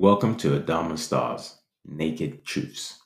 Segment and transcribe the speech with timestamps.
[0.00, 3.00] Welcome to Adama Stars Naked Truths.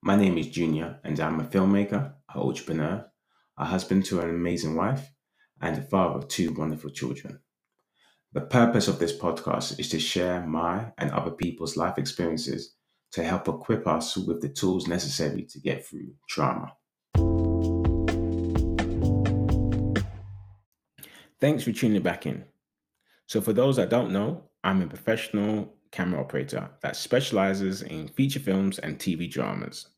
[0.00, 3.04] My name is Junior, and I'm a filmmaker, a entrepreneur,
[3.58, 5.10] a husband to an amazing wife,
[5.60, 7.40] and a father of two wonderful children.
[8.32, 12.76] The purpose of this podcast is to share my and other people's life experiences
[13.10, 16.72] to help equip us with the tools necessary to get through trauma.
[21.38, 22.46] Thanks for tuning back in.
[23.26, 28.40] So, for those that don't know, I'm a professional camera operator that specializes in feature
[28.40, 29.88] films and TV dramas.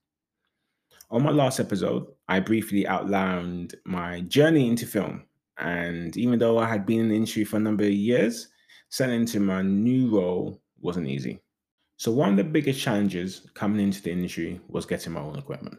[1.10, 5.24] On my last episode, I briefly outlined my journey into film.
[5.58, 8.48] And even though I had been in the industry for a number of years,
[8.88, 11.40] settling into my new role wasn't easy.
[11.96, 15.78] So, one of the biggest challenges coming into the industry was getting my own equipment.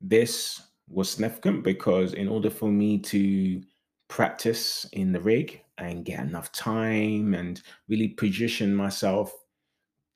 [0.00, 3.62] This was significant because, in order for me to
[4.08, 9.32] practice in the rig and get enough time and really position myself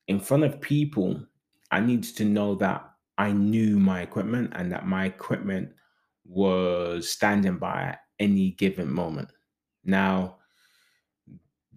[0.09, 1.25] in front of people,
[1.70, 2.84] I needed to know that
[3.17, 5.73] I knew my equipment and that my equipment
[6.25, 9.28] was standing by at any given moment.
[9.84, 10.39] Now,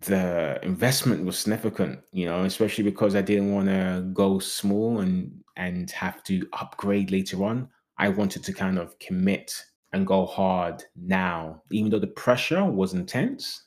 [0.02, 5.44] the investment was significant, you know, especially because I didn't want to go small and
[5.56, 7.70] and have to upgrade later on.
[7.98, 9.54] I wanted to kind of commit
[9.94, 13.66] and go hard now, even though the pressure was intense.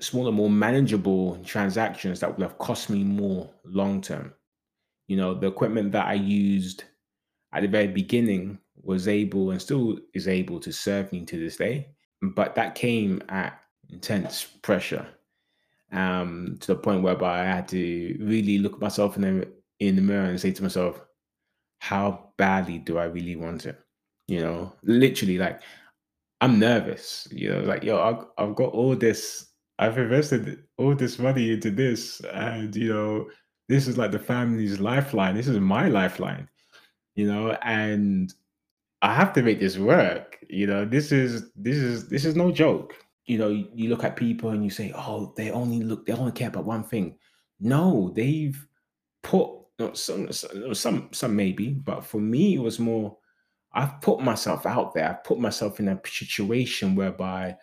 [0.00, 4.32] Smaller, more manageable transactions that would have cost me more long term.
[5.08, 6.84] You know, the equipment that I used
[7.52, 11.56] at the very beginning was able and still is able to serve me to this
[11.56, 11.88] day,
[12.22, 15.06] but that came at intense pressure
[15.92, 19.48] um, to the point whereby I had to really look at myself in the
[19.80, 21.00] in the mirror and say to myself,
[21.78, 23.78] "How badly do I really want it?"
[24.28, 25.62] You know, literally, like
[26.40, 27.26] I'm nervous.
[27.32, 29.46] You know, like yo, I've, I've got all this.
[29.78, 33.28] I've invested all this money into this, and you know,
[33.68, 35.34] this is like the family's lifeline.
[35.34, 36.48] This is my lifeline.
[37.14, 38.32] You know, and
[39.02, 40.38] I have to make this work.
[40.48, 42.94] You know, this is this is this is no joke.
[43.26, 46.32] You know, you, look at people and you say, "Oh, they only look, they only
[46.32, 47.16] care about one thing."
[47.60, 48.66] No, they've
[49.22, 49.50] put
[49.94, 53.17] some some some maybe, but for me, it was more
[53.78, 55.08] I've put myself out there.
[55.08, 57.56] I've put myself in a situation whereby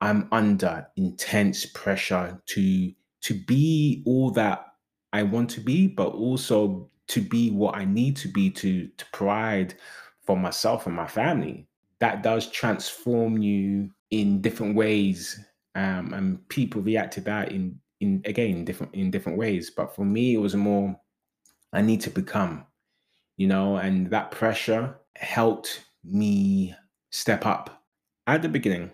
[0.00, 4.66] I'm under intense pressure to to be all that
[5.12, 9.06] I want to be, but also to be what I need to be to to
[9.12, 9.76] provide
[10.26, 11.68] for myself and my family.
[12.00, 15.38] That does transform you in different ways,
[15.76, 19.70] um, and people react to that in in again different in different ways.
[19.70, 20.98] But for me, it was more
[21.72, 22.66] I need to become,
[23.36, 26.74] you know, and that pressure helped me
[27.10, 27.82] step up.
[28.26, 28.90] At the beginning,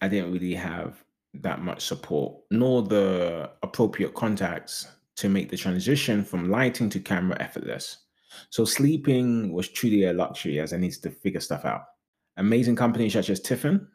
[0.00, 1.02] I didn't really have
[1.34, 7.36] that much support, nor the appropriate contacts to make the transition from lighting to camera
[7.40, 7.98] effortless.
[8.50, 11.84] So sleeping was truly a luxury as I needed to figure stuff out.
[12.36, 13.86] Amazing companies such as Tiffen,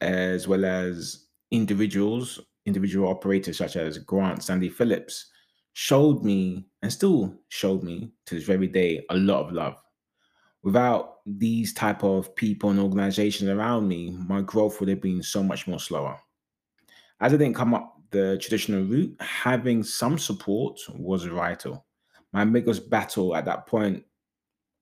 [0.00, 5.30] as well as individuals, individual operators such as Grant Sandy Phillips,
[5.74, 9.76] showed me and still showed me to this very day a lot of love
[10.64, 15.42] without these type of people and organizations around me, my growth would have been so
[15.42, 16.18] much more slower.
[17.20, 21.84] As I didn't come up the traditional route, having some support was vital.
[22.32, 24.04] My biggest battle at that point,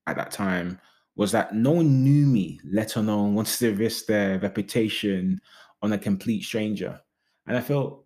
[0.06, 0.78] at that time,
[1.16, 5.40] was that no one knew me, let alone wanted to risk their reputation
[5.82, 7.00] on a complete stranger.
[7.46, 8.04] And I felt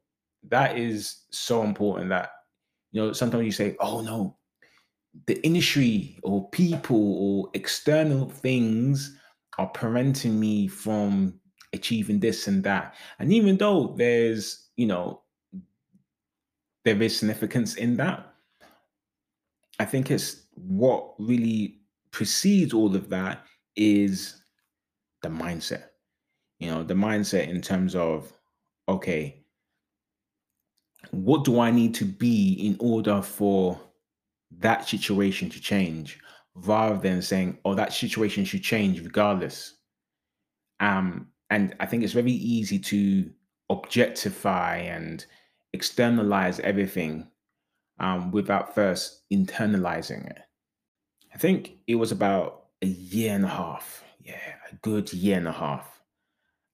[0.49, 2.31] that is so important that,
[2.93, 4.37] you know, sometimes you say, oh no,
[5.27, 9.19] the industry or people or external things
[9.59, 11.41] are preventing me from
[11.73, 12.95] achieving this and that.
[13.19, 15.23] And even though there's, you know,
[16.85, 18.35] there is significance in that,
[19.79, 23.45] I think it's what really precedes all of that
[23.77, 24.43] is
[25.23, 25.85] the mindset.
[26.59, 28.33] You know, the mindset in terms of,
[28.89, 29.45] okay,
[31.11, 33.81] what do I need to be in order for
[34.59, 36.19] that situation to change
[36.55, 39.75] rather than saying, oh, that situation should change regardless.
[40.81, 43.31] Um, and I think it's very easy to
[43.71, 45.25] objectify and
[45.73, 47.29] externalize everything
[47.99, 50.39] um, without first internalizing it.
[51.35, 54.03] I think it was about a year and a half.
[54.21, 56.01] Yeah, a good year and a half.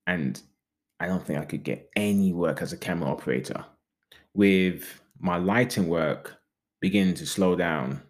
[0.07, 0.41] And
[1.01, 3.65] I don't think I could get any work as a camera operator.
[4.35, 6.42] With my lighting work,
[6.83, 8.03] begin to slow down.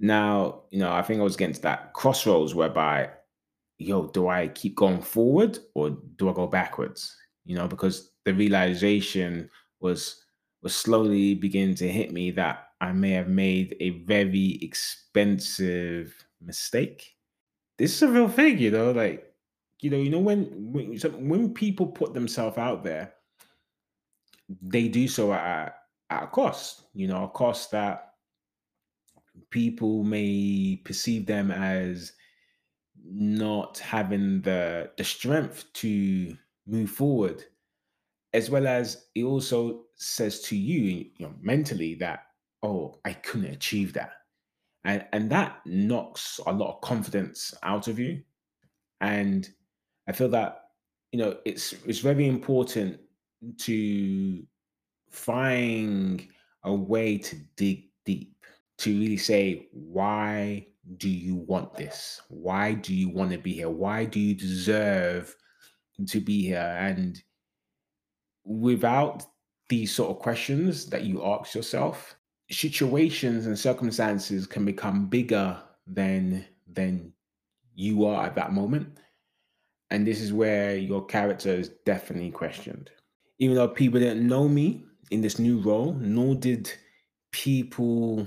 [0.00, 3.10] Now, you know, I think I was getting to that crossroads whereby,
[3.78, 7.14] yo, do I keep going forward or do I go backwards?
[7.44, 9.48] You know, because the realization
[9.80, 10.24] was
[10.62, 17.16] was slowly beginning to hit me that I may have made a very expensive mistake.
[17.78, 19.34] This is a real thing, you know, like,
[19.80, 23.12] you know, you know, when when, when people put themselves out there,
[24.62, 25.81] they do so at,
[26.12, 28.14] at a cost, you know, a cost that
[29.50, 32.12] people may perceive them as
[33.04, 36.36] not having the the strength to
[36.66, 37.44] move forward
[38.34, 42.20] as well as it also says to you, you know, mentally that,
[42.62, 44.12] oh, I couldn't achieve that.
[44.84, 48.22] And and that knocks a lot of confidence out of you.
[49.00, 49.48] And
[50.08, 50.62] I feel that,
[51.12, 52.98] you know, it's it's very important
[53.58, 54.42] to
[55.12, 56.26] find
[56.64, 58.34] a way to dig deep,
[58.78, 60.66] to really say, why
[60.96, 62.20] do you want this?
[62.28, 63.70] Why do you want to be here?
[63.70, 65.34] Why do you deserve
[66.08, 66.76] to be here?
[66.78, 67.22] And
[68.44, 69.24] without
[69.68, 72.16] these sort of questions that you ask yourself,
[72.50, 77.12] situations and circumstances can become bigger than than
[77.74, 78.98] you are at that moment.
[79.90, 82.90] And this is where your character is definitely questioned.
[83.38, 86.72] Even though people didn't know me in this new role, nor did
[87.32, 88.26] people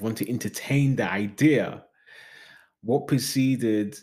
[0.00, 1.84] want to entertain the idea,
[2.82, 3.98] what preceded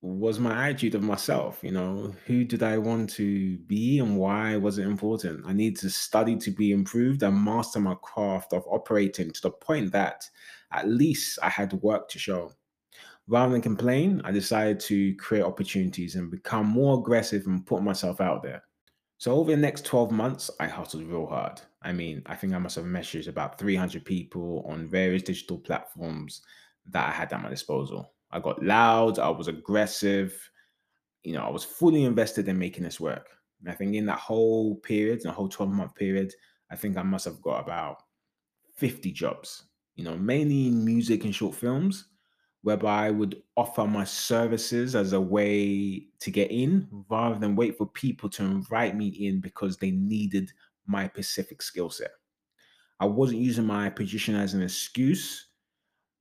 [0.00, 1.60] was my attitude of myself.
[1.62, 5.44] You know, who did I want to be and why was it important?
[5.46, 9.50] I need to study to be improved and master my craft of operating to the
[9.50, 10.28] point that
[10.72, 12.52] at least I had work to show.
[13.28, 18.20] Rather than complain, I decided to create opportunities and become more aggressive and put myself
[18.20, 18.64] out there.
[19.22, 21.60] So over the next 12 months, I hustled real hard.
[21.80, 26.42] I mean, I think I must have messaged about 300 people on various digital platforms
[26.90, 28.14] that I had at my disposal.
[28.32, 30.34] I got loud, I was aggressive,
[31.22, 33.28] you know, I was fully invested in making this work.
[33.60, 36.34] And I think in that whole period, in the whole 12 month period,
[36.72, 38.02] I think I must have got about
[38.74, 42.08] 50 jobs, you know, mainly in music and short films,
[42.62, 47.76] whereby I would offer my services as a way to get in rather than wait
[47.76, 50.52] for people to invite me in because they needed
[50.86, 52.12] my specific skill set.
[53.00, 55.48] I wasn't using my position as an excuse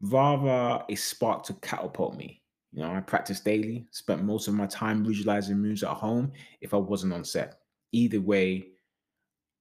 [0.01, 2.41] rather a spark to catapult me.
[2.73, 6.73] You know, I practice daily, spent most of my time visualizing moves at home if
[6.73, 7.59] I wasn't on set.
[7.91, 8.67] Either way,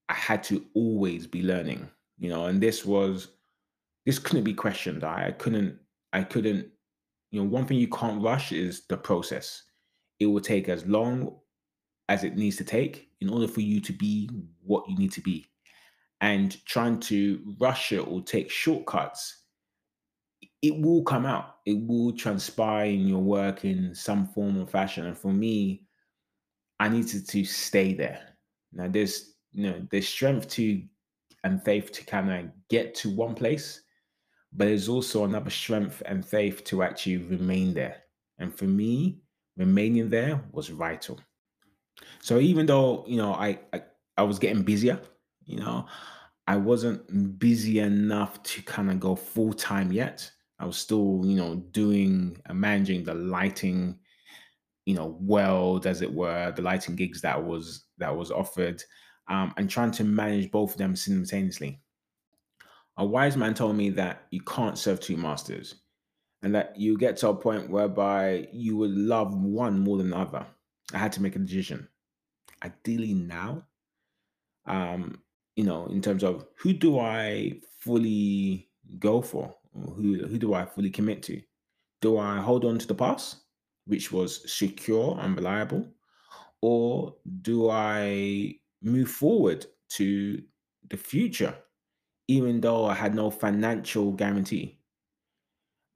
[0.08, 1.88] I had to always be learning,
[2.18, 3.28] you know, and this was
[4.06, 5.04] this couldn't be questioned.
[5.04, 5.78] I couldn't,
[6.12, 6.68] I couldn't,
[7.30, 9.62] you know, one thing you can't rush is the process.
[10.18, 11.38] It will take as long
[12.08, 14.28] as it needs to take in order for you to be
[14.62, 15.46] what you need to be.
[16.20, 19.40] And trying to rush it or take shortcuts
[20.62, 21.56] it will come out.
[21.66, 25.06] It will transpire in your work in some form or fashion.
[25.06, 25.84] And for me,
[26.78, 28.20] I needed to stay there.
[28.72, 30.82] Now there's you know there's strength to
[31.44, 33.82] and faith to kind of get to one place,
[34.52, 38.02] but there's also another strength and faith to actually remain there.
[38.38, 39.22] And for me,
[39.56, 41.20] remaining there was vital.
[42.20, 43.82] So even though you know I I,
[44.16, 45.00] I was getting busier,
[45.44, 45.86] you know,
[46.46, 50.30] I wasn't busy enough to kind of go full time yet.
[50.58, 53.98] I was still, you know, doing and managing the lighting,
[54.86, 58.82] you know, world as it were, the lighting gigs that was that was offered,
[59.28, 61.82] um, and trying to manage both of them simultaneously.
[63.00, 65.76] A wise man told me that you can't serve two masters,
[66.42, 70.18] and that you get to a point whereby you would love one more than the
[70.18, 70.46] other.
[70.92, 71.88] I had to make a decision.
[72.62, 73.64] Ideally, now,
[74.66, 75.22] um,
[75.56, 79.56] you know, in terms of who do I fully go for?
[79.72, 81.40] Who who do I fully commit to?
[82.02, 83.44] Do I hold on to the past,
[83.86, 85.88] which was secure and reliable,
[86.60, 90.42] or do I move forward to
[90.90, 91.54] the future,
[92.30, 94.78] even though I had no financial guarantee?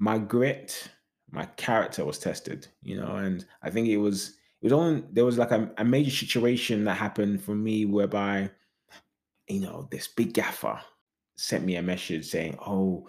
[0.00, 0.88] My grit,
[1.30, 5.24] my character was tested, you know, and I think it was it was on there
[5.24, 8.50] was like a, a major situation that happened for me whereby,
[9.48, 10.80] you know, this big gaffer
[11.36, 13.08] sent me a message saying, Oh,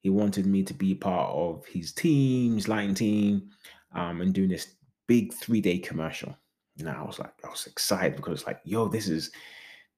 [0.00, 3.50] he wanted me to be part of his team, his lighting team,
[3.94, 4.76] um, and doing this
[5.06, 6.34] big three day commercial.
[6.78, 9.30] And I was like, I was excited because it's like, yo, this is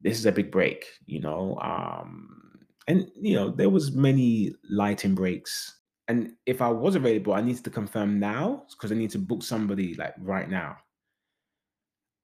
[0.00, 1.57] this is a big break, you know.
[1.62, 2.54] Um,
[2.87, 5.81] and you know, there was many lighting breaks.
[6.09, 9.43] And if I was available, I needed to confirm now because I need to book
[9.43, 10.76] somebody like right now.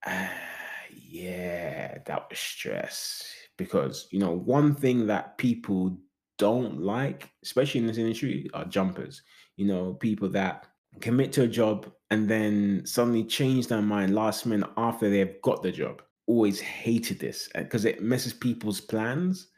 [0.05, 0.29] Uh,
[0.93, 3.25] yeah, that was stress
[3.57, 5.99] because you know one thing that people
[6.39, 9.23] don't like, especially in this industry, are jumpers.
[9.57, 10.67] You know, people that
[11.01, 15.63] commit to a job and then suddenly change their mind last minute after they've got
[15.63, 16.03] the job.
[16.27, 19.49] Always hated this because it messes people's plans.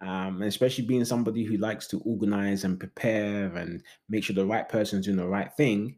[0.00, 4.46] Um, and especially being somebody who likes to organize and prepare and make sure the
[4.46, 5.96] right person's doing the right thing,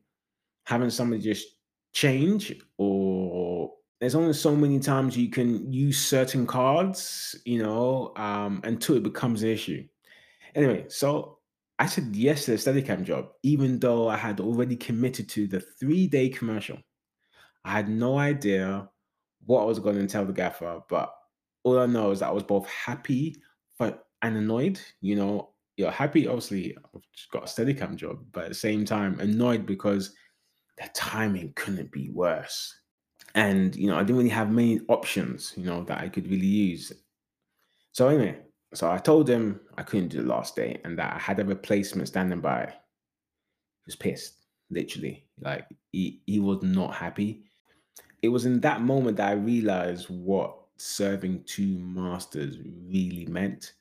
[0.64, 1.46] having somebody just
[1.92, 8.60] change or there's only so many times you can use certain cards, you know, um,
[8.64, 9.86] until it becomes an issue.
[10.54, 11.38] Anyway, so
[11.78, 15.60] I said yes to the Steadicam job, even though I had already committed to the
[15.60, 16.78] three day commercial.
[17.64, 18.88] I had no idea
[19.44, 21.14] what I was going to tell the gaffer, but
[21.62, 23.36] all I know is that I was both happy
[24.22, 24.80] and annoyed.
[25.00, 29.18] You know, you're happy, obviously, I've got a Steadicam job, but at the same time,
[29.20, 30.14] annoyed because
[30.78, 32.74] the timing couldn't be worse.
[33.34, 36.46] And you know, I didn't really have many options, you know, that I could really
[36.46, 36.92] use.
[37.92, 38.38] So anyway,
[38.74, 41.44] so I told him I couldn't do the last day and that I had a
[41.44, 42.66] replacement standing by.
[42.66, 45.26] He was pissed, literally.
[45.40, 47.44] Like he, he was not happy.
[48.22, 53.72] It was in that moment that I realized what serving two masters really meant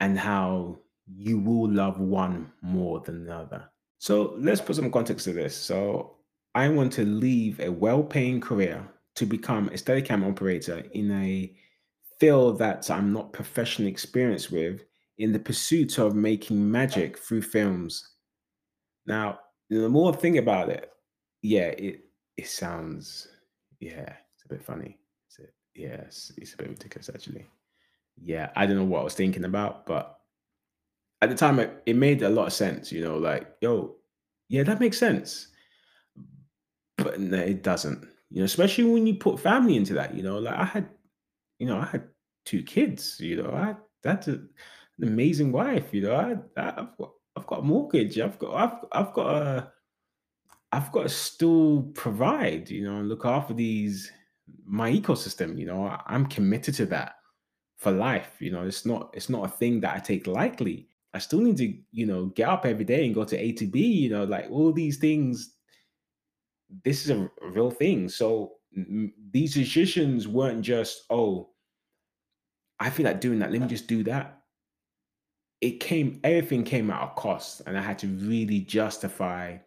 [0.00, 3.64] and how you will love one more than the other.
[3.98, 5.56] So let's put some context to this.
[5.56, 6.16] So
[6.54, 8.86] I want to leave a well-paying career
[9.16, 11.54] to become a Steadicam operator in a
[12.18, 14.82] field that I'm not professionally experienced with
[15.18, 18.08] in the pursuit of making magic through films.
[19.06, 19.38] Now,
[19.70, 20.90] the more I think about it,
[21.42, 22.00] yeah, it
[22.36, 23.28] it sounds
[23.80, 24.98] yeah, it's a bit funny.
[25.76, 27.46] It's, it's a bit ridiculous actually.
[28.22, 30.18] Yeah, I don't know what I was thinking about, but
[31.22, 33.96] at the time it, it made a lot of sense, you know, like, yo,
[34.48, 35.48] yeah, that makes sense.
[36.96, 38.06] But no, it doesn't.
[38.30, 40.88] You know, especially when you put family into that, you know, like I had,
[41.58, 42.08] you know, I had
[42.44, 44.48] two kids, you know, I that's a, an
[45.02, 46.14] amazing wife, you know.
[46.14, 49.72] I, I've got I've got a mortgage, I've got I've I've got a
[50.72, 54.10] I've got to still provide, you know, and look after these
[54.64, 55.84] my ecosystem, you know.
[55.86, 57.16] I, I'm committed to that
[57.84, 58.64] for life, you know.
[58.66, 60.88] It's not it's not a thing that I take lightly.
[61.12, 63.66] I still need to, you know, get up every day and go to A to
[63.66, 65.54] B, you know, like all these things.
[66.82, 68.08] This is a, real thing.
[68.08, 68.54] So
[69.30, 71.50] these decisions weren't just, oh,
[72.80, 73.52] I feel like doing that.
[73.52, 74.40] Let me just do that.
[75.60, 79.58] It came, everything came at a cost, and I had to really justify: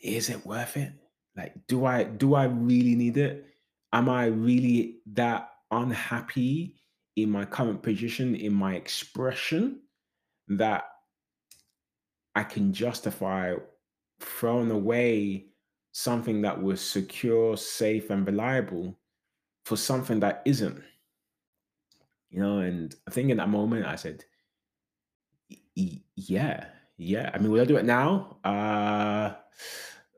[0.00, 0.92] is it worth it?
[1.36, 3.46] Like, do I do I really need it?
[3.92, 6.81] Am I really that unhappy
[7.16, 9.82] in my current position, in my expression,
[10.48, 10.84] that
[12.34, 13.54] I can justify
[14.20, 15.48] throwing away
[15.92, 18.98] something that was secure, safe, and reliable
[19.64, 20.82] for something that isn't?
[22.30, 24.24] You know, and I think in that moment I said,
[25.50, 27.30] "Y- y- yeah, yeah.
[27.34, 28.38] I mean, will I do it now?
[28.44, 29.36] Uh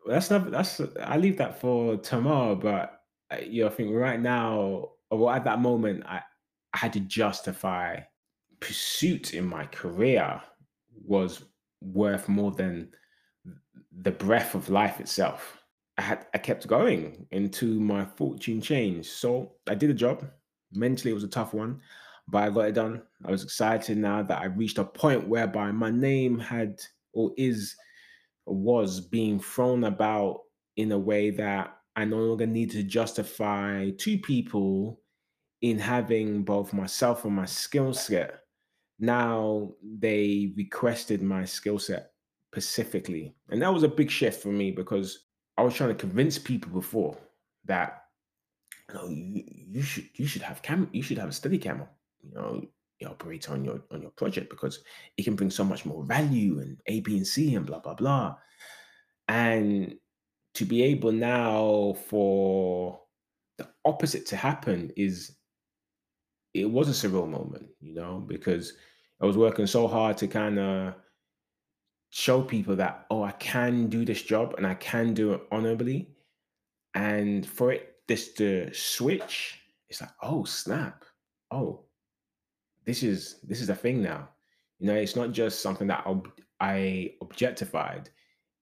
[0.06, 4.20] that's not that's I leave that for tomorrow, but uh, you know, I think right
[4.20, 6.22] now, or at that moment, I,
[6.74, 8.00] I had to justify
[8.60, 10.40] pursuit in my career
[11.06, 11.44] was
[11.80, 12.88] worth more than
[14.02, 15.58] the breath of life itself.
[15.98, 19.10] I had I kept going until my fortune changed.
[19.10, 20.28] So I did a job.
[20.72, 21.80] Mentally, it was a tough one,
[22.26, 23.02] but I got it done.
[23.24, 27.76] I was excited now that I reached a point whereby my name had or is
[28.46, 30.40] or was being thrown about
[30.76, 35.00] in a way that I no longer need to justify to people
[35.62, 38.40] in having both myself and my skill set.
[38.98, 42.12] Now they requested my skill set
[42.52, 43.34] specifically.
[43.50, 46.70] And that was a big shift for me because I was trying to convince people
[46.70, 47.16] before
[47.64, 48.04] that
[48.88, 51.88] you know you, you should you should have cam you should have a study camera,
[52.22, 52.62] you know,
[53.00, 54.80] you operate on your on your project because
[55.16, 57.94] it can bring so much more value and A, B, and C and blah blah
[57.94, 58.36] blah.
[59.28, 59.94] And
[60.54, 63.00] to be able now for
[63.58, 65.36] the opposite to happen is
[66.54, 68.74] it was a surreal moment, you know, because
[69.20, 70.94] I was working so hard to kind of
[72.10, 76.10] show people that oh, I can do this job and I can do it honorably.
[76.94, 79.58] And for it this to switch,
[79.88, 81.04] it's like, oh snap.
[81.50, 81.84] Oh,
[82.84, 84.28] this is this is a thing now.
[84.78, 88.10] You know, it's not just something that ob- I objectified.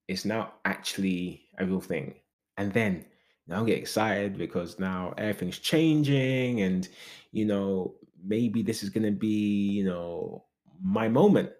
[0.08, 2.14] It's now actually a real thing.
[2.56, 3.04] And then
[3.46, 6.88] now I get excited because now everything's changing, and
[7.32, 7.94] you know,
[8.24, 10.44] maybe this is gonna be, you know,
[10.82, 11.50] my moment.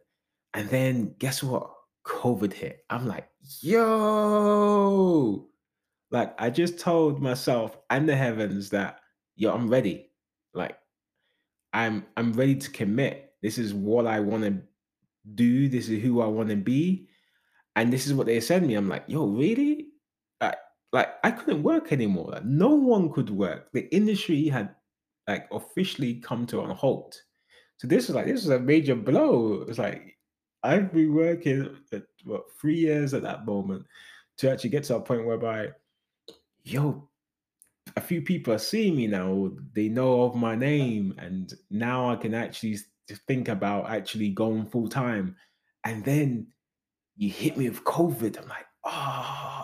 [0.54, 1.70] And then guess what?
[2.04, 2.84] COVID hit.
[2.90, 3.28] I'm like,
[3.60, 5.48] yo,
[6.10, 9.00] like I just told myself and the heavens that
[9.36, 10.10] yo, I'm ready.
[10.54, 10.78] Like
[11.72, 13.32] I'm I'm ready to commit.
[13.42, 14.62] This is what I want to
[15.34, 15.68] do.
[15.68, 17.08] This is who I want to be.
[17.74, 18.74] And this is what they send me.
[18.74, 19.81] I'm like, yo, really?
[20.92, 22.30] Like, I couldn't work anymore.
[22.32, 23.72] Like, no one could work.
[23.72, 24.74] The industry had
[25.28, 27.20] like officially come to a halt.
[27.78, 29.64] So this is like this is a major blow.
[29.68, 30.18] It's like
[30.62, 33.84] I've been working at what three years at that moment
[34.38, 35.68] to actually get to a point whereby,
[36.62, 37.08] yo,
[37.96, 39.50] a few people are seeing me now.
[39.74, 42.78] They know of my name, and now I can actually
[43.26, 45.36] think about actually going full time.
[45.84, 46.46] And then
[47.16, 48.40] you hit me with COVID.
[48.40, 49.61] I'm like, oh,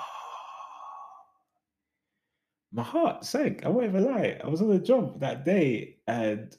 [2.72, 3.64] my heart sank.
[3.64, 4.38] I won't even lie.
[4.42, 6.56] I was on the job that day, and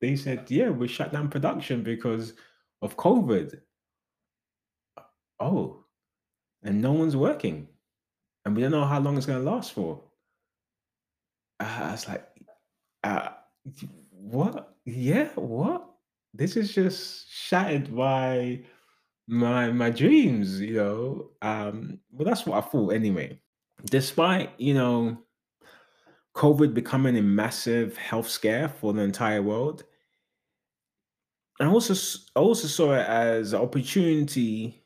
[0.00, 2.34] they said, yeah, we shut down production because
[2.82, 3.60] of COVID.
[5.40, 5.84] Oh,
[6.62, 7.68] and no one's working,
[8.44, 10.02] and we don't know how long it's going to last for.
[11.60, 12.28] I was like,
[13.04, 13.30] uh,
[14.10, 14.76] what?
[14.84, 15.88] Yeah, what?
[16.34, 18.60] This is just shattered my
[19.26, 21.30] my my dreams, you know.
[21.42, 23.40] Um, well, that's what I thought anyway.
[23.84, 25.18] Despite you know
[26.34, 29.84] COVID becoming a massive health scare for the entire world,
[31.60, 31.94] I also
[32.36, 34.84] I also saw it as an opportunity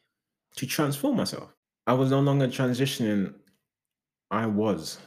[0.56, 1.54] to transform myself.
[1.86, 3.34] I was no longer transitioning
[4.30, 4.98] I was.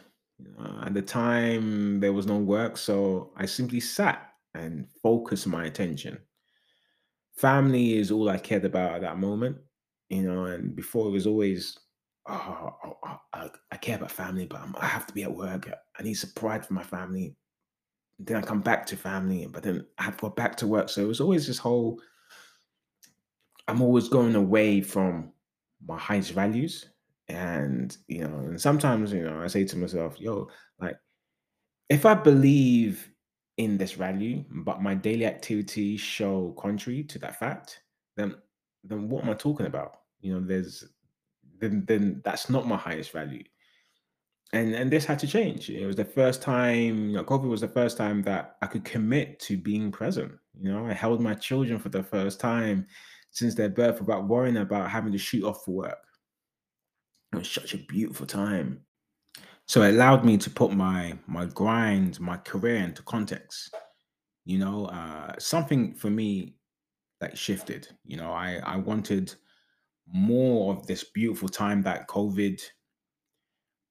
[0.59, 5.65] Uh, at the time, there was no work, so I simply sat and focused my
[5.65, 6.19] attention.
[7.37, 9.57] Family is all I cared about at that moment,
[10.09, 11.77] you know, and before it was always,
[12.27, 15.35] oh, oh, oh, I, I care about family, but I'm, I have to be at
[15.35, 15.69] work.
[15.97, 17.35] I need provide for my family.
[18.19, 20.89] Then I come back to family, but then I have to go back to work.
[20.89, 21.99] So it was always this whole,
[23.67, 25.33] I'm always going away from
[25.85, 26.85] my highest values.
[27.27, 30.47] And, you know, and sometimes, you know, I say to myself, yo,
[30.79, 30.95] like,
[31.89, 33.09] if I believe
[33.57, 37.81] in this value, but my daily activities show contrary to that fact,
[38.17, 38.35] then
[38.83, 39.99] then what am I talking about?
[40.21, 40.85] You know, there's
[41.59, 43.43] then then that's not my highest value.
[44.53, 45.69] And and this had to change.
[45.69, 48.85] It was the first time, you know, COVID was the first time that I could
[48.85, 50.33] commit to being present.
[50.59, 52.87] You know, I held my children for the first time
[53.31, 55.97] since their birth without worrying about having to shoot off for work.
[57.33, 58.81] It was such a beautiful time.
[59.67, 63.75] So it allowed me to put my my grind, my career into context.
[64.45, 66.55] You know, uh, something for me
[67.19, 67.87] that shifted.
[68.05, 69.33] You know, I I wanted
[70.11, 72.61] more of this beautiful time that COVID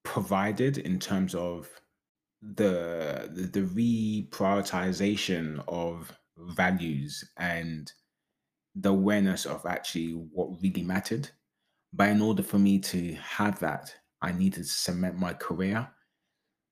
[0.04, 1.68] provided in terms of
[2.42, 7.90] the the, the reprioritization of values and
[8.74, 11.30] the awareness of actually what really mattered.
[11.92, 15.88] But in order for me to have that, I needed to cement my career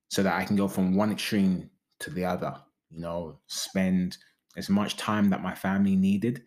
[0.09, 2.57] so that I can go from one extreme to the other,
[2.90, 4.16] you know, spend
[4.57, 6.42] as much time that my family needed.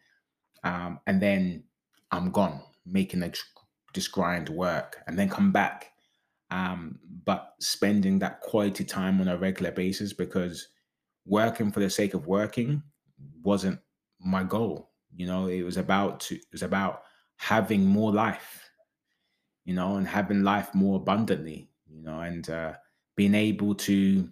[0.64, 1.64] Um, and then
[2.12, 3.44] I'm gone making ex-
[3.94, 5.92] this grind work and then come back.
[6.52, 10.68] Um, but spending that quality time on a regular basis because
[11.26, 12.84] working for the sake of working
[13.44, 13.80] wasn't
[14.20, 14.92] my goal.
[15.16, 17.04] You know, it was about to, it was about
[17.38, 18.66] having more life
[19.66, 22.74] you know, and having life more abundantly, you know, and uh,
[23.16, 24.30] being able to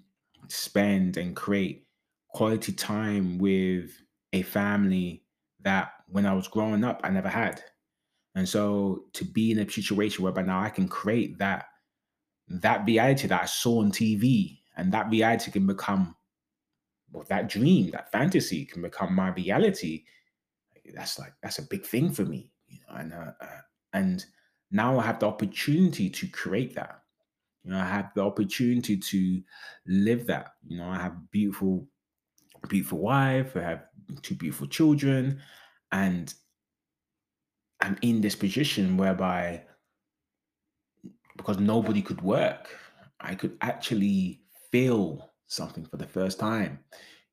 [0.48, 1.88] spend and create
[2.30, 3.92] quality time with
[4.32, 5.24] a family
[5.62, 7.64] that when I was growing up, I never had.
[8.36, 11.66] And so to be in a situation whereby now I can create that
[12.48, 16.16] that reality that I saw on TV and that reality can become
[17.12, 20.04] well, that dream, that fantasy can become my reality
[20.94, 23.62] that's like that's a big thing for me you know and uh, uh,
[23.94, 24.26] and
[24.72, 27.02] now i have the opportunity to create that.
[27.64, 29.42] You know i have the opportunity to
[29.88, 31.88] live that you know i have beautiful
[32.68, 33.86] beautiful wife i have
[34.22, 35.42] two beautiful children
[35.92, 36.34] and
[37.84, 39.62] i'm in this position whereby
[41.38, 42.70] because nobody could work
[43.20, 44.42] i could actually
[44.72, 46.80] feel something for the first time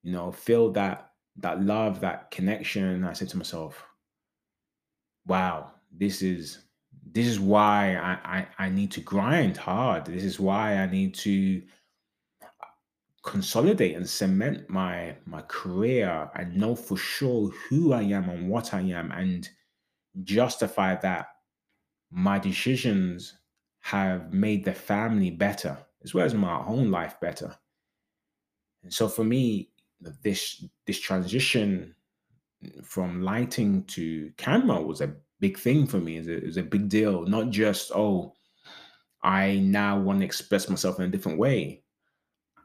[0.03, 1.11] you know feel that
[1.41, 3.05] that love that connection.
[3.05, 3.85] I said to myself
[5.27, 6.59] wow, this is
[7.13, 10.07] this is why I, I I need to grind hard.
[10.07, 11.63] This is why I need to
[13.23, 16.31] consolidate and cement my my career.
[16.35, 19.13] And know for sure who I am and what I am.
[19.13, 19.49] And
[20.23, 21.29] justify that
[22.11, 23.39] my decisions
[23.81, 27.55] have made the family better as well as my own life better.
[28.83, 29.71] And so for me,
[30.23, 31.95] this this transition
[32.83, 36.17] from lighting to camera was a big thing for me.
[36.17, 37.25] It was a, it was a big deal.
[37.27, 38.35] Not just, oh,
[39.23, 41.83] I now want to express myself in a different way.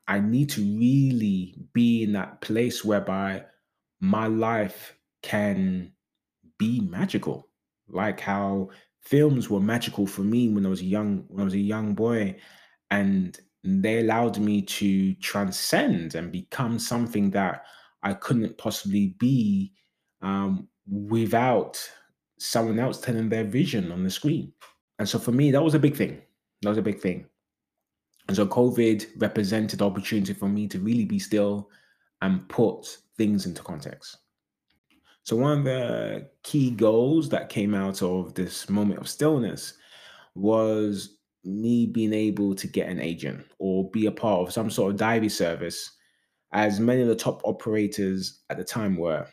[0.08, 3.46] I need to really be in that place whereby
[4.00, 5.92] my life can
[6.58, 7.50] be magical.
[7.88, 8.70] Like how
[9.02, 12.36] films were magical for me when I was young, when I was a young boy,
[12.92, 17.66] and they allowed me to transcend and become something that
[18.04, 19.74] I couldn't possibly be
[20.22, 21.80] um, without
[22.38, 24.54] someone else telling their vision on the screen.
[25.00, 26.22] And so for me, that was a big thing.
[26.62, 27.26] That was a big thing.
[28.28, 31.70] And so COVID represented opportunity for me to really be still
[32.22, 34.18] and put things into context.
[35.26, 39.74] So one of the key goals that came out of this moment of stillness
[40.36, 44.92] was me being able to get an agent or be a part of some sort
[44.92, 45.94] of diary service,
[46.52, 49.26] as many of the top operators at the time were.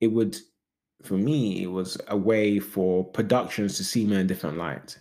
[0.00, 0.38] It would,
[1.02, 4.98] for me, it was a way for productions to see me in a different light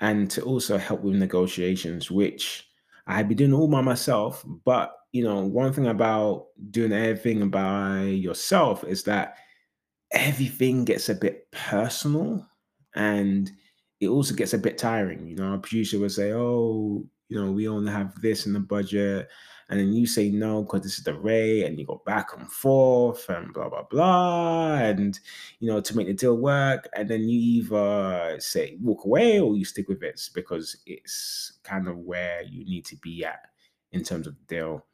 [0.00, 2.68] and to also help with negotiations, which
[3.06, 4.44] I had been doing all by myself.
[4.64, 9.36] But you know, one thing about doing everything by yourself is that
[10.10, 12.46] everything gets a bit personal
[12.94, 13.50] and
[14.00, 15.26] it also gets a bit tiring.
[15.26, 18.60] You know, a producer will say, Oh, you know, we only have this in the
[18.60, 19.28] budget
[19.68, 22.50] and then you say no because this is the rate, and you go back and
[22.50, 25.18] forth and blah blah blah, and
[25.60, 29.56] you know to make the deal work, and then you either say walk away or
[29.56, 33.46] you stick with it because it's kind of where you need to be at
[33.92, 34.84] in terms of the deal.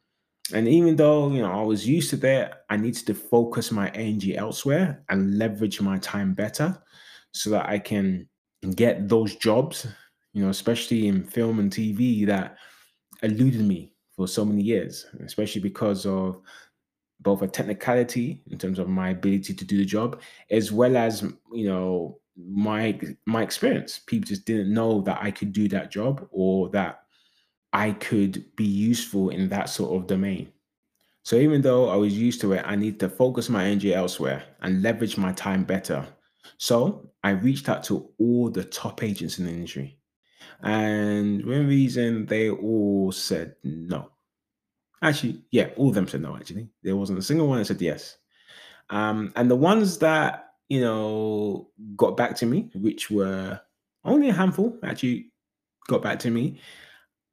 [0.53, 3.89] And even though you know I was used to that, I needed to focus my
[3.91, 6.81] energy elsewhere and leverage my time better,
[7.31, 8.27] so that I can
[8.75, 9.87] get those jobs,
[10.33, 12.57] you know, especially in film and TV that
[13.23, 16.39] eluded me for so many years, especially because of
[17.21, 21.23] both a technicality in terms of my ability to do the job, as well as
[21.51, 23.97] you know my my experience.
[23.97, 27.03] People just didn't know that I could do that job or that
[27.73, 30.51] I could be useful in that sort of domain.
[31.23, 34.43] So even though I was used to it, I need to focus my energy elsewhere
[34.61, 36.05] and leverage my time better.
[36.57, 39.97] So I reached out to all the top agents in the industry.
[40.63, 44.09] And one reason they all said no.
[45.01, 46.69] Actually, yeah, all of them said no, actually.
[46.83, 48.17] There wasn't a single one that said yes.
[48.89, 53.59] Um, and the ones that, you know, got back to me, which were
[54.03, 55.31] only a handful, actually
[55.87, 56.59] got back to me.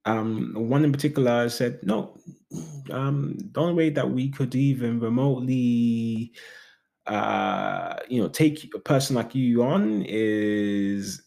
[0.04, 2.18] Um, one in particular said, no,
[2.90, 6.32] um, the only way that we could even remotely
[7.08, 11.22] uh, you know, take a person like you on is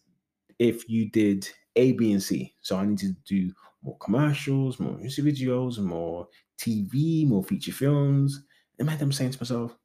[0.60, 2.54] if you did a, B, and C.
[2.62, 3.52] So I need to do
[3.84, 6.28] more commercials, more music videos, more
[6.60, 8.44] TV, more feature films.
[8.78, 9.76] And man, I'm saying to myself,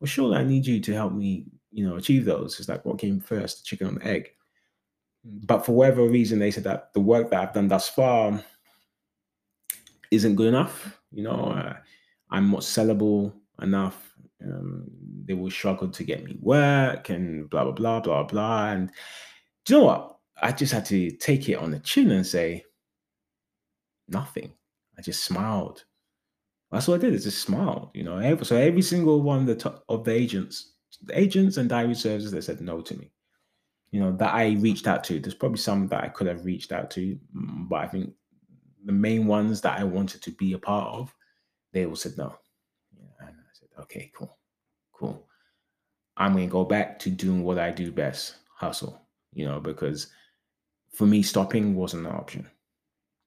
[0.00, 2.58] well, surely I need you to help me, you know, achieve those.
[2.58, 4.30] It's like what came first, the chicken or the egg.
[5.24, 8.42] But for whatever reason, they said that the work that I've done thus far
[10.10, 11.00] isn't good enough.
[11.12, 11.76] You know, uh,
[12.30, 14.14] I'm not sellable enough.
[14.44, 14.84] Um,
[15.24, 18.70] they will struggle to get me work and blah blah blah blah blah.
[18.70, 18.90] And
[19.64, 20.11] do you know what?
[20.40, 22.64] I just had to take it on the chin and say,
[24.08, 24.52] nothing.
[24.98, 25.84] I just smiled.
[26.70, 27.14] That's what I did.
[27.14, 27.90] I just smiled.
[27.94, 31.68] You know, so every single one of the top, of the agents, the agents and
[31.68, 33.10] diary services, they said no to me.
[33.90, 35.20] You know that I reached out to.
[35.20, 38.14] There's probably some that I could have reached out to, mm, but I think
[38.84, 41.14] the main ones that I wanted to be a part of,
[41.72, 42.34] they all said no.
[43.20, 44.38] and I said, okay, cool,
[44.92, 45.28] cool.
[46.16, 48.98] I'm to go back to doing what I do best, hustle.
[49.34, 50.08] You know, because
[50.92, 52.48] for me, stopping wasn't an option.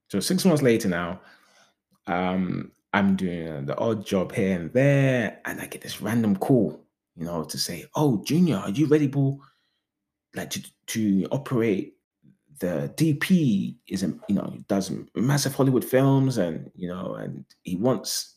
[0.10, 1.22] So six months later now,
[2.08, 6.86] um, I'm doing the odd job here and there, and I get this random call,
[7.16, 9.42] you know, to say, "Oh, Junior, are you ready, boo?
[10.36, 11.96] Like to to operate
[12.60, 17.76] the DP is a you know does massive Hollywood films and you know and he
[17.76, 18.36] wants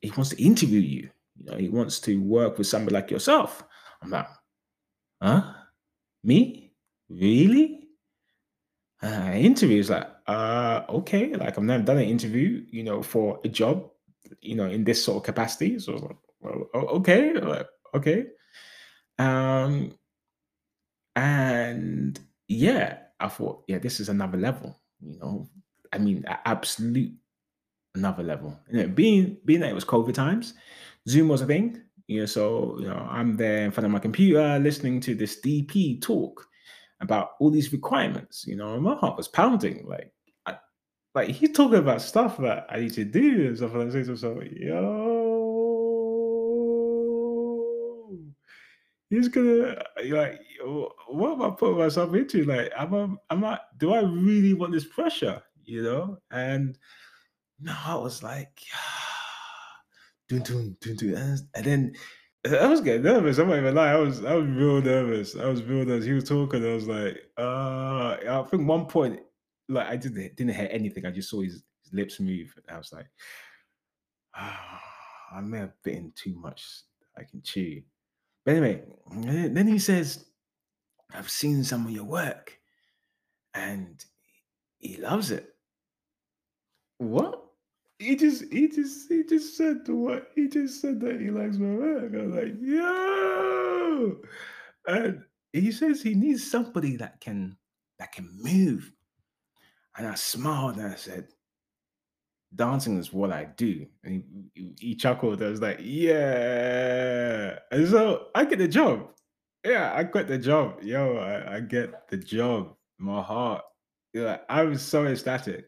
[0.00, 1.10] he wants to interview you.
[1.36, 3.64] You know he wants to work with somebody like yourself.
[4.02, 4.26] I'm like
[5.20, 5.52] huh?
[6.24, 6.72] Me?
[7.08, 7.81] Really
[9.02, 13.48] uh, interviews like uh okay like i've never done an interview you know for a
[13.48, 13.90] job
[14.40, 15.78] you know in this sort of capacity.
[15.78, 18.26] So like, well, okay like, okay.
[19.18, 19.92] Um
[21.14, 25.48] and yeah i thought yeah this is another level you know.
[25.92, 27.12] I mean absolute
[27.94, 28.58] another level.
[28.70, 30.54] You know being being that it was covid times
[31.06, 33.98] zoom was a thing you know so you know i'm there in front of my
[33.98, 36.48] computer listening to this dp talk
[37.02, 38.46] about all these requirements.
[38.46, 39.84] You know, my heart was pounding.
[39.86, 40.10] Like,
[40.46, 40.56] I,
[41.14, 43.74] like he's talking about stuff that I need to do and stuff.
[43.74, 45.82] And I say to myself, yo,
[49.10, 50.40] he's gonna like,
[51.08, 52.44] what am I putting myself into?
[52.44, 55.42] Like, am I, am I, do I really want this pressure?
[55.64, 56.78] You know, and
[57.60, 58.62] no, I was like,
[60.28, 61.38] dun, dun, dun, dun.
[61.54, 61.94] and then
[62.44, 63.38] I was getting nervous.
[63.38, 63.94] I'm not even lying.
[63.94, 65.36] I was I was real nervous.
[65.36, 66.04] I was real nervous.
[66.04, 66.64] He was talking.
[66.64, 69.20] I was like, uh, I think one point,
[69.68, 71.06] like I didn't didn't hear anything.
[71.06, 72.52] I just saw his, his lips move.
[72.68, 73.06] I was like,
[74.34, 74.82] ah,
[75.36, 76.64] I may have bitten too much
[77.16, 77.82] I can chew.
[78.44, 80.24] But anyway, then he says,
[81.14, 82.58] I've seen some of your work
[83.54, 84.04] and
[84.78, 85.54] he loves it.
[86.98, 87.41] What?
[88.02, 91.74] He just he just he just said what he just said that he likes my
[91.74, 92.12] work.
[92.14, 94.16] I was like, yo.
[94.86, 97.56] And he says he needs somebody that can
[97.98, 98.90] that can move.
[99.96, 101.28] And I smiled and I said,
[102.54, 103.86] dancing is what I do.
[104.02, 105.42] And he, he chuckled.
[105.42, 107.58] I was like, yeah.
[107.70, 109.10] And so I get the job.
[109.64, 110.82] Yeah, I got the job.
[110.82, 112.74] Yo, I, I get the job.
[112.98, 113.62] My heart.
[114.12, 115.66] Yeah, I was so ecstatic.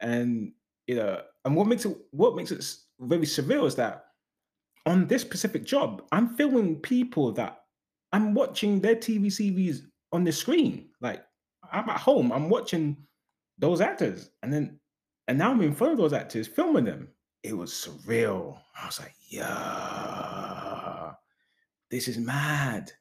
[0.00, 0.52] And
[0.86, 2.64] you know, and what makes it what makes it
[3.00, 4.04] very surreal is that
[4.86, 7.62] on this specific job, I'm filming people that
[8.12, 10.88] I'm watching their TV CVs on the screen.
[11.00, 11.24] Like
[11.72, 12.96] I'm at home, I'm watching
[13.58, 14.80] those actors, and then
[15.28, 17.08] and now I'm in front of those actors filming them.
[17.42, 18.58] It was surreal.
[18.80, 21.12] I was like, yeah,
[21.90, 22.92] this is mad.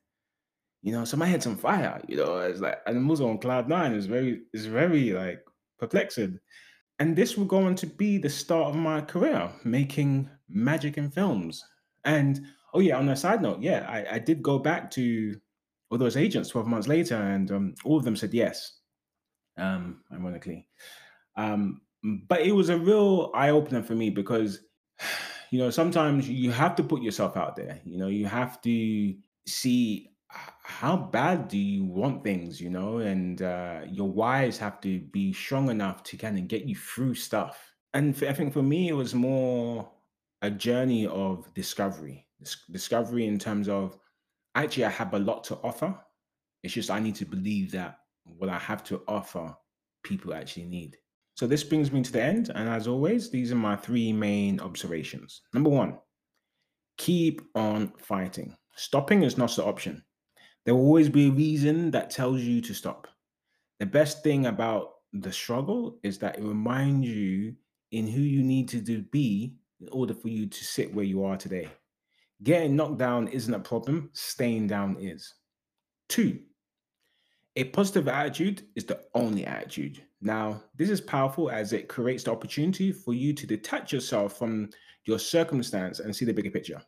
[0.83, 2.01] You know, so my head's on fire.
[2.07, 3.93] You know, it's like, and I'm also on cloud nine.
[3.93, 5.43] It's very, it's very like
[5.77, 6.39] perplexing.
[7.01, 11.09] And this will go on to be the start of my career, making magic in
[11.09, 11.65] films.
[12.05, 15.35] And oh yeah, on a side note, yeah, I, I did go back to
[15.89, 18.81] all those agents 12 months later, and um, all of them said yes.
[19.57, 20.67] Um, ironically.
[21.37, 24.59] Um, but it was a real eye opener for me because
[25.49, 29.15] you know sometimes you have to put yourself out there you know you have to
[29.47, 34.99] see how bad do you want things you know and uh, your whys have to
[34.99, 38.63] be strong enough to kind of get you through stuff and for, i think for
[38.63, 39.89] me it was more
[40.41, 43.97] a journey of discovery Dis- discovery in terms of
[44.55, 45.95] actually i have a lot to offer
[46.63, 49.55] it's just i need to believe that what i have to offer
[50.03, 50.97] people actually need
[51.35, 52.51] so this brings me to the end.
[52.53, 55.41] And as always, these are my three main observations.
[55.55, 55.97] Number one,
[56.97, 58.55] keep on fighting.
[58.75, 60.03] Stopping is not the option.
[60.65, 63.07] There will always be a reason that tells you to stop.
[63.79, 67.55] The best thing about the struggle is that it reminds you
[67.91, 71.23] in who you need to do, be in order for you to sit where you
[71.25, 71.67] are today.
[72.43, 75.33] Getting knocked down isn't a problem, staying down is.
[76.09, 76.39] Two,
[77.55, 80.01] a positive attitude is the only attitude.
[80.21, 84.69] Now, this is powerful as it creates the opportunity for you to detach yourself from
[85.05, 86.81] your circumstance and see the bigger picture.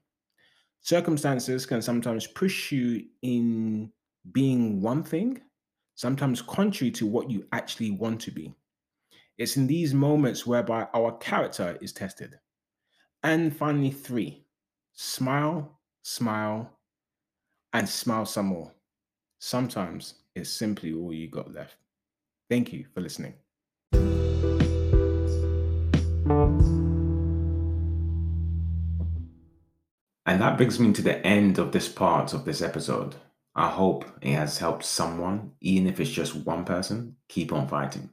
[0.84, 3.90] Circumstances can sometimes push you in
[4.34, 5.42] being one thing,
[5.96, 8.54] sometimes contrary to what you actually want to be.
[9.38, 12.38] It's in these moments whereby our character is tested.
[13.24, 14.46] And finally, three,
[14.92, 16.70] smile, smile,
[17.72, 18.74] and smile some more.
[19.40, 21.78] Sometimes it's simply all you got left.
[22.50, 23.36] Thank you for listening.
[30.26, 33.16] And that brings me to the end of this part of this episode.
[33.56, 38.10] I hope it has helped someone, even if it's just one person, keep on fighting.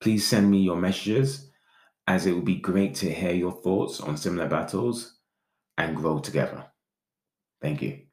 [0.00, 1.50] Please send me your messages,
[2.06, 5.18] as it would be great to hear your thoughts on similar battles
[5.76, 6.66] and grow together.
[7.60, 8.09] Thank you.